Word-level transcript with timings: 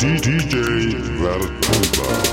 DJ 0.00 0.96
Vertuba. 1.20 2.29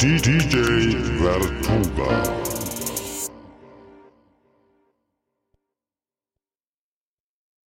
DJ 0.00 0.96
Vertuga. 1.20 2.49